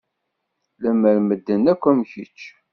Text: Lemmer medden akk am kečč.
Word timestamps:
Lemmer 0.81 1.17
medden 1.27 1.63
akk 1.71 1.83
am 1.89 1.99
kečč. 2.09 2.39